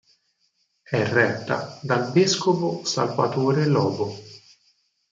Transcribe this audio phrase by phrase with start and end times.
[0.81, 4.11] È retta dal vescovo Salvadore Lobo.